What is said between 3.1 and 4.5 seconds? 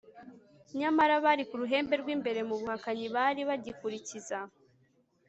bari bagikurikiza